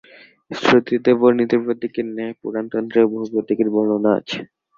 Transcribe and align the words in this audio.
শ্রুতিতে 0.51 1.11
বর্ণিত 1.19 1.51
প্রতীকের 1.63 2.05
ন্যায় 2.09 2.35
পুরাণ-তন্ত্রেও 2.39 3.11
বহু 3.13 3.25
প্রতীকের 3.33 3.67
বর্ণনা 3.75 4.11
আছে। 4.19 4.39